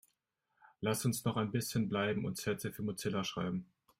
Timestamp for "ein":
1.37-1.51